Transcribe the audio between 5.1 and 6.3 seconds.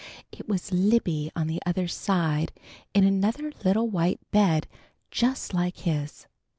just like his.